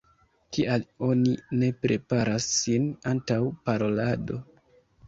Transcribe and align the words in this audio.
Kial 0.55 0.85
oni 1.09 1.35
ne 1.65 1.69
preparas 1.83 2.49
sin 2.57 2.89
antaŭ 3.13 3.41
parolado? 3.71 4.43